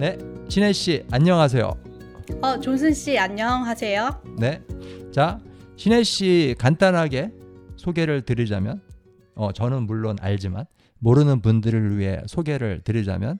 네, 0.00 0.16
신혜 0.48 0.72
씨 0.72 1.04
안녕하세요. 1.10 1.70
어, 2.40 2.58
존슨 2.58 2.94
씨 2.94 3.18
안녕하세요. 3.18 4.22
네, 4.38 4.62
자 5.12 5.38
신혜 5.76 6.02
씨 6.04 6.54
간단하게 6.58 7.30
소개를 7.76 8.22
드리자면, 8.22 8.80
어 9.34 9.52
저는 9.52 9.82
물론 9.82 10.16
알지만 10.18 10.64
모르는 11.00 11.42
분들을 11.42 11.98
위해 11.98 12.22
소개를 12.26 12.80
드리자면 12.80 13.38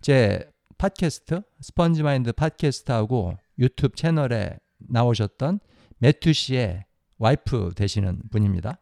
제 0.00 0.48
팟캐스트 0.78 1.42
스펀지마인드 1.60 2.30
팟캐스트하고 2.34 3.36
유튜브 3.58 3.96
채널에 3.96 4.60
나오셨던 4.78 5.58
매튜 5.98 6.34
씨의 6.34 6.84
와이프 7.18 7.72
되시는 7.74 8.20
분입니다. 8.30 8.78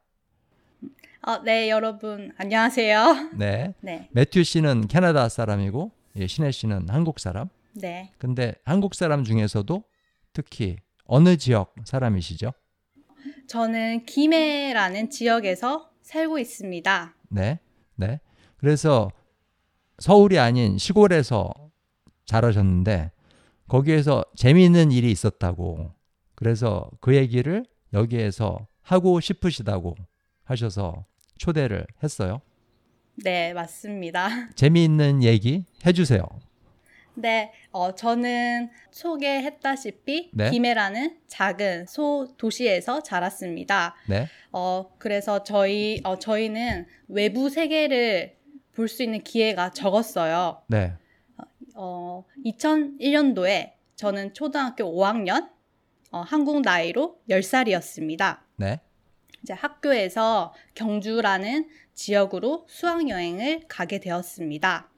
어, 1.23 1.39
네, 1.43 1.71
여러분 1.71 2.33
안녕하세요. 2.37 3.31
네, 3.39 3.73
네, 3.81 4.11
매튜 4.13 4.45
씨는 4.45 4.89
캐나다 4.89 5.31
사람이고 5.31 5.91
예, 6.17 6.27
신혜 6.27 6.51
씨는 6.51 6.89
한국 6.89 7.19
사람. 7.19 7.49
네. 7.73 8.13
근데 8.19 8.55
한국 8.65 8.95
사람 8.95 9.25
중에서도 9.25 9.83
특히 10.33 10.77
어느 11.05 11.37
지역 11.37 11.75
사람이시죠? 11.85 12.53
저는 13.49 14.07
김해라는 14.07 15.11
지역에서 15.11 15.91
살고 16.03 16.39
있습니다. 16.39 17.15
네, 17.31 17.59
네. 17.97 18.21
그래서 18.57 19.11
서울이 19.99 20.39
아닌 20.39 20.79
시골에서 20.79 21.53
자라셨는데 22.27 23.11
거기에서 23.69 24.25
재미있는 24.37 24.93
일이 24.93 25.11
있었다고. 25.11 25.93
그래서 26.35 26.91
그 27.01 27.15
얘기를 27.15 27.65
여기에서 27.93 28.67
하고 28.83 29.21
싶으시다고 29.21 29.95
하셔서 30.45 31.07
초대를 31.39 31.87
했어요. 32.03 32.41
네, 33.17 33.53
맞습니다. 33.53 34.49
재미있는 34.55 35.23
얘기 35.23 35.65
해주세요. 35.87 36.23
네, 37.17 37.53
어, 37.71 37.95
저는 37.95 38.71
소개했다시피 38.91 40.31
네. 40.33 40.51
김해라는 40.51 41.19
작은 41.29 41.87
소 41.87 42.27
도시에서 42.37 43.03
자랐습니다. 43.03 43.95
네, 44.09 44.27
어, 44.51 44.91
그래서 44.99 45.45
저희 45.45 46.01
어, 46.03 46.19
저희는 46.19 46.87
외부 47.09 47.49
세계를 47.51 48.35
볼 48.75 48.89
수 48.89 49.05
있는 49.05 49.21
기회가 49.23 49.71
적었어요. 49.71 50.63
네, 50.67 50.95
어, 51.77 52.25
2001년도에 52.45 53.75
저는 53.95 54.35
초등학교 54.35 54.85
5학년 54.85 55.49
어, 56.11 56.21
한국 56.23 56.63
나이로 56.63 57.21
10살이었습니다. 57.31 58.39
네, 58.57 58.81
이제 59.45 59.53
학교에서 59.53 60.55
경주라는 60.75 61.69
지역으로 61.93 62.65
수학여행을 62.67 63.65
가게 63.69 64.01
되었습니다. 64.01 64.89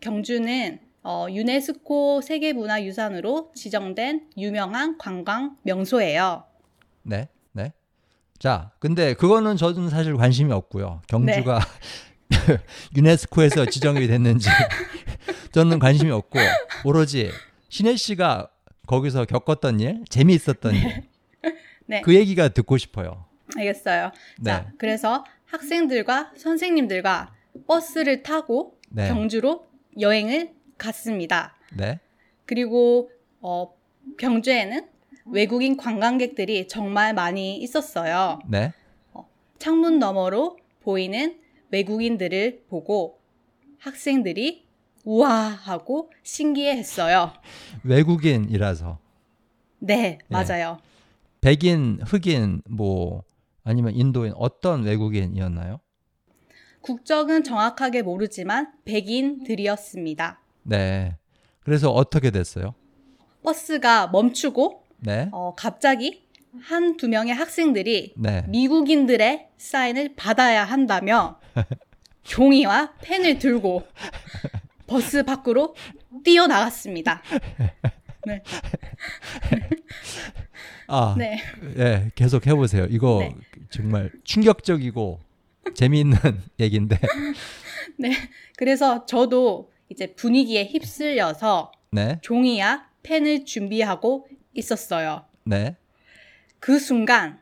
경주는 0.00 0.80
어, 1.04 1.26
유네스코 1.30 2.22
세계문화유산으로 2.22 3.52
지정된 3.54 4.30
유명한 4.36 4.98
관광 4.98 5.56
명소예요. 5.62 6.44
네, 7.04 7.28
네. 7.52 7.72
자, 8.40 8.72
근데 8.80 9.14
그거는 9.14 9.56
저는 9.56 9.88
사실 9.90 10.16
관심이 10.16 10.52
없고요. 10.52 11.00
경주가 11.06 11.60
유네스코에서 12.96 13.66
지정이 13.66 14.08
됐는지 14.08 14.48
저는 15.52 15.78
관심이 15.78 16.10
없고 16.10 16.40
오로지 16.84 17.30
신혜 17.68 17.94
씨가 17.94 18.50
거기서 18.88 19.24
겪었던 19.24 19.78
일, 19.78 20.04
재미있었던 20.08 20.74
일, 20.74 21.09
네. 21.90 22.02
그 22.02 22.14
얘기가 22.14 22.50
듣고 22.50 22.78
싶어요. 22.78 23.24
알겠어요. 23.56 24.12
네, 24.38 24.50
자, 24.52 24.72
그래서 24.78 25.24
학생들과 25.46 26.30
선생님들과 26.36 27.34
버스를 27.66 28.22
타고 28.22 28.78
네, 28.90 29.08
경주로 29.08 29.66
여행을 29.98 30.52
갔습니다. 30.78 31.56
네, 31.76 31.98
그리고 32.46 33.10
어, 33.40 33.74
경주에는 34.20 34.86
외국인 35.26 35.76
관광객들이 35.76 36.68
정말 36.68 37.12
많이 37.12 37.56
있었어요. 37.56 38.38
네, 38.46 38.72
창문 39.58 39.98
너머로 39.98 40.58
보이는 40.82 41.40
외국인들을 41.72 42.66
보고 42.68 43.18
학생들이 43.78 44.64
우와 45.04 45.28
하고 45.28 46.12
신기해했어요. 46.22 47.32
외국인이라서 47.82 48.98
네, 49.80 50.18
맞아요. 50.28 50.78
백인, 51.40 52.00
흑인, 52.06 52.62
뭐 52.68 53.22
아니면 53.64 53.94
인도인 53.94 54.32
어떤 54.36 54.82
외국인이었나요? 54.84 55.80
국적은 56.82 57.44
정확하게 57.44 58.02
모르지만 58.02 58.72
백인들이었습니다. 58.84 60.40
네. 60.64 61.16
그래서 61.62 61.90
어떻게 61.90 62.30
됐어요? 62.30 62.74
버스가 63.42 64.08
멈추고 64.08 64.84
네, 64.98 65.28
어, 65.32 65.54
갑자기 65.56 66.26
한 66.62 66.96
두 66.96 67.08
명의 67.08 67.32
학생들이 67.32 68.14
네. 68.16 68.44
미국인들의 68.48 69.50
사인을 69.56 70.14
받아야 70.16 70.64
한다며 70.64 71.38
종이와 72.24 72.94
펜을 73.02 73.38
들고 73.38 73.84
버스 74.86 75.22
밖으로 75.22 75.74
뛰어나갔습니다. 76.24 77.22
네, 78.26 78.42
아, 80.86 81.14
네, 81.16 81.40
예, 81.76 82.10
계속 82.14 82.46
해보세요. 82.46 82.86
이거 82.90 83.18
네. 83.20 83.34
정말 83.70 84.10
충격적이고 84.24 85.20
재미있는 85.74 86.16
얘기인데, 86.58 86.98
네. 87.96 88.12
그래서 88.56 89.06
저도 89.06 89.70
이제 89.88 90.14
분위기에 90.14 90.64
휩쓸려서 90.64 91.72
네, 91.92 92.18
종이와 92.22 92.86
펜을 93.02 93.44
준비하고 93.44 94.28
있었어요. 94.54 95.24
네, 95.44 95.76
그 96.58 96.78
순간 96.78 97.38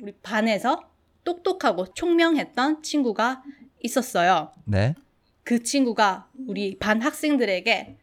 우리 0.00 0.12
반에서 0.22 0.88
똑똑하고 1.24 1.92
총명했던 1.92 2.82
친구가 2.82 3.42
있었어요. 3.82 4.52
네, 4.64 4.94
그 5.44 5.62
친구가 5.62 6.28
우리 6.46 6.78
반 6.78 7.02
학생들에게 7.02 7.96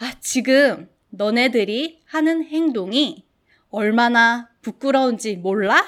아, 0.00 0.12
지금 0.20 0.88
너네들이 1.10 2.00
하는 2.06 2.44
행동이 2.44 3.24
얼마나 3.72 4.48
부끄러운지 4.60 5.36
몰라? 5.36 5.82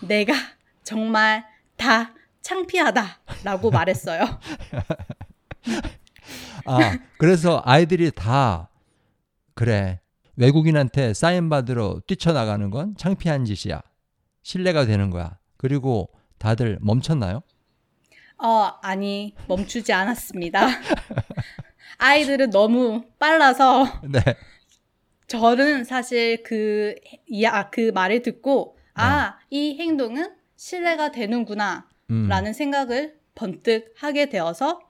내가 0.00 0.34
정말 0.82 1.46
다 1.76 2.12
창피하다라고 2.42 3.70
말했어요. 3.70 4.24
아, 6.66 6.98
그래서 7.16 7.62
아이들이 7.64 8.10
다 8.10 8.68
그래 9.54 10.00
외국인한테 10.36 11.14
사인 11.14 11.48
받으러 11.48 12.00
뛰쳐나가는 12.06 12.68
건 12.70 12.96
창피한 12.96 13.44
짓이야. 13.44 13.80
신뢰가 14.42 14.84
되는 14.84 15.10
거야. 15.10 15.38
그리고 15.56 16.10
다들 16.38 16.78
멈췄나요? 16.80 17.42
어, 18.38 18.72
아니, 18.82 19.34
멈추지 19.48 19.92
않았습니다. 19.92 20.68
아이들은 21.98 22.50
너무 22.50 23.04
빨라서 23.18 24.00
네, 24.04 24.20
저는 25.28 25.84
사실 25.84 26.42
그, 26.42 26.94
이, 27.26 27.44
아, 27.46 27.70
그 27.70 27.92
말을 27.94 28.22
듣고, 28.22 28.76
아, 28.94 29.38
이 29.50 29.76
행동은 29.78 30.34
신뢰가 30.56 31.12
되는구나, 31.12 31.86
음, 32.10 32.26
라는 32.28 32.52
생각을 32.52 33.18
번뜩 33.34 33.94
하게 33.96 34.28
되어서 34.30 34.80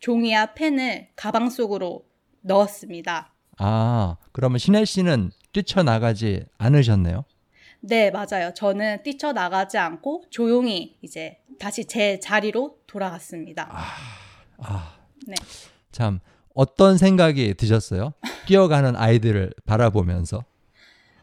종이와 0.00 0.54
펜을 0.54 1.08
가방 1.16 1.48
속으로 1.48 2.04
넣었습니다. 2.42 3.32
아, 3.58 4.16
그러면 4.32 4.58
신혜 4.58 4.84
씨는 4.84 5.30
뛰쳐나가지 5.52 6.44
않으셨네요. 6.58 7.24
네, 7.80 8.10
맞아요. 8.10 8.52
저는 8.54 9.02
뛰쳐나가지 9.04 9.78
않고 9.78 10.24
조용히 10.30 10.98
이제 11.00 11.38
다시 11.58 11.86
제 11.86 12.18
자리로 12.18 12.78
돌아갔습니다. 12.86 13.68
아, 14.58 14.98
네. 15.26 15.36
참 15.92 16.20
어떤 16.56 16.96
생각이 16.96 17.54
드셨어요? 17.54 18.14
뛰어가는 18.46 18.96
아이들을 18.96 19.52
바라보면서. 19.66 20.42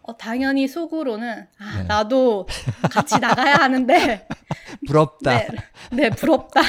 어, 0.04 0.16
당연히 0.16 0.68
속으로는, 0.68 1.48
아, 1.60 1.78
네. 1.78 1.84
나도 1.86 2.48
같이 2.92 3.18
나가야 3.20 3.56
하는데, 3.56 4.28
부럽다. 4.86 5.38
네, 5.38 5.48
네, 5.92 6.10
부럽다. 6.12 6.62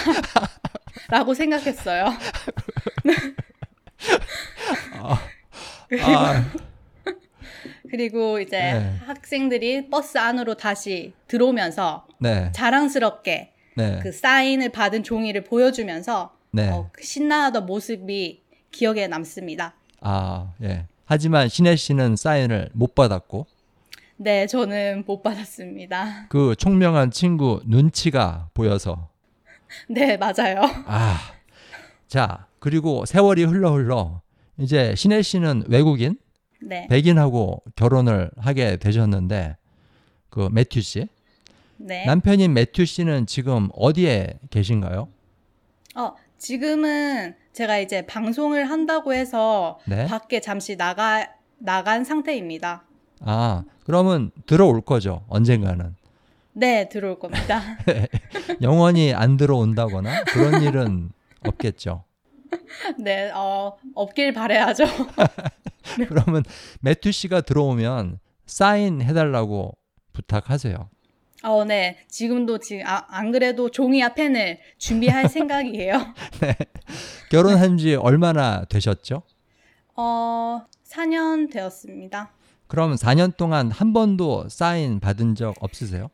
라고 1.11 1.35
생각했어요. 1.35 2.07
아, 6.01 6.45
그리고 7.91 8.41
이제 8.41 8.57
네. 8.57 8.97
학생들이 9.05 9.91
버스 9.91 10.17
안으로 10.17 10.55
다시 10.55 11.13
들어오면서 11.29 12.07
네, 12.19 12.51
자랑스럽게 12.53 13.53
네, 13.77 13.99
그 14.03 14.11
사인을 14.11 14.71
받은 14.71 15.03
종이를 15.03 15.45
보여주면서 15.45 16.35
네. 16.55 16.71
어, 16.71 16.89
그 16.93 17.03
신나하던 17.03 17.67
모습이 17.67 18.44
기억에 18.75 19.07
남습니다. 19.07 19.73
아, 20.01 20.53
예. 20.63 20.87
하지만 21.07 21.49
신혜 21.49 21.77
씨는 21.77 22.17
사인을 22.17 22.71
못 22.73 22.95
받았고 22.95 23.47
네, 24.17 24.47
저는 24.47 25.05
못 25.07 25.23
받았습니다. 25.23 26.27
그 26.29 26.55
총명한 26.57 27.11
친구 27.11 27.63
눈치가 27.67 28.49
보여서 28.53 29.09
네, 29.89 30.17
맞아요. 30.17 30.63
아, 30.87 31.19
자 32.09 32.47
그리고 32.59 33.07
세월이 33.07 33.45
흘러 33.45 33.73
흘러 33.73 34.23
이제 34.59 34.95
신혜 34.97 35.23
씨는 35.23 35.65
외국인 35.69 36.19
네. 36.61 36.87
백인하고 36.89 37.63
결혼을 37.77 38.31
하게 38.37 38.77
되셨는데 38.77 39.57
그 40.31 40.49
매튜 40.51 40.83
씨 40.83 41.07
네. 41.77 42.07
남편인 42.07 42.53
매튜 42.55 42.87
씨는 42.87 43.27
지금 43.27 43.69
어디에 43.75 44.39
계신가요? 44.51 45.09
어, 45.97 46.15
지금은 46.39 47.37
제가 47.55 47.79
이제 47.79 48.05
방송을 48.05 48.69
한다고 48.69 49.15
해서 49.15 49.79
네. 49.87 50.07
밖에 50.07 50.41
잠시 50.41 50.77
나가 50.77 51.27
나간 51.59 52.05
상태입니다. 52.05 52.85
아 53.21 53.65
그러면 53.85 54.33
들어올 54.45 54.81
거죠 54.83 55.25
언젠가는 55.29 55.95
네, 56.53 56.89
들어올 56.89 57.19
겁니다. 57.19 57.63
영원히 58.61 59.15
안 59.15 59.37
들어온다거나 59.37 60.25
그런 60.25 60.63
일은 60.63 61.11
없겠죠. 61.47 62.05
네, 62.99 63.31
어, 63.33 63.77
없길 63.95 64.33
바래야죠. 64.33 64.85
그러면 66.09 66.45
매튜 66.81 67.13
씨가 67.13 67.41
들어오면 67.41 68.21
사인 68.47 69.03
해달라고 69.03 69.77
부탁하세요. 70.13 70.89
어, 71.45 71.65
네. 71.65 71.99
지금도 72.09 72.59
지금 72.59 72.87
아, 72.87 73.05
안 73.09 73.31
그래도 73.31 73.71
종이와 73.71 74.15
펜을 74.15 74.59
준비할 74.79 75.29
생각이에요. 75.29 76.15
결혼한 77.31 77.77
지 77.77 77.95
얼마나 77.95 78.65
되셨죠? 78.65 79.23
어, 79.97 80.65
4년 80.89 81.53
되었습니다. 81.53 82.33
그럼 82.67 82.95
4년 82.97 83.37
동안 83.37 83.71
한 83.71 83.93
번도 83.93 84.49
사인 84.49 85.01
받은 85.01 85.35
적 85.35 85.55
없으세요? 85.61 86.11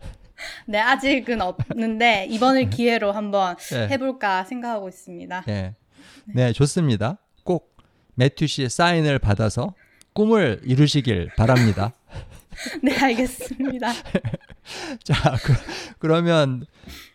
네, 0.66 0.80
아직은 0.80 1.40
없는데 1.40 2.26
이번을 2.30 2.70
기회로 2.70 3.12
한번 3.12 3.56
네. 3.70 3.88
해볼까 3.88 4.44
생각하고 4.44 4.88
있습니다. 4.88 5.44
네. 5.46 5.76
네, 6.24 6.52
좋습니다. 6.52 7.18
꼭 7.44 7.76
매튜 8.14 8.48
씨의 8.48 8.68
사인을 8.68 9.20
받아서 9.20 9.74
꿈을 10.12 10.60
이루시길 10.64 11.30
바랍니다. 11.36 11.92
네, 12.82 12.96
알겠습니다. 12.96 13.92
자, 15.04 15.36
그, 15.98 16.06
러면 16.06 16.66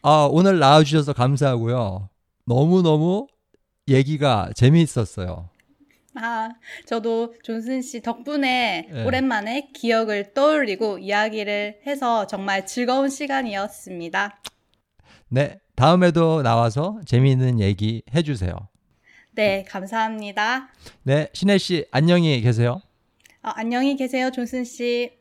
아, 0.02 0.28
오늘 0.32 0.60
나와 0.60 0.84
주셔서 0.84 1.14
감사하고요. 1.14 2.10
너무너무 2.46 3.28
얘기가 3.88 4.52
재미있었어요. 4.56 5.50
아, 6.16 6.50
저도 6.86 7.36
존슨 7.44 7.82
씨 7.82 8.02
덕분에 8.02 8.90
네. 8.92 9.04
오랜만에 9.06 9.70
기억을 9.74 10.34
떠올리고 10.34 10.98
이야기를 10.98 11.82
해서 11.86 12.26
정말 12.26 12.66
즐거운 12.66 13.10
시간이었습니다. 13.10 14.42
네, 15.30 15.60
다음에도 15.76 16.42
나와서 16.42 17.00
재미있는 17.06 17.60
얘기 17.60 18.02
해주세요. 18.16 18.56
네, 19.34 19.64
감사합니다. 19.66 20.70
네, 21.04 21.30
신혜 21.34 21.60
씨 21.60 21.86
안녕히 21.92 22.42
계세요. 22.42 22.82
어, 23.44 23.50
안녕히 23.56 23.96
계세요, 23.96 24.32
존슨 24.32 24.64
씨. 24.64 25.17